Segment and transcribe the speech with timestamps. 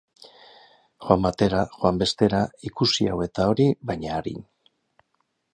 [1.07, 4.45] Joan batera, joan bestera, ikusi hau eta hori, baina arin.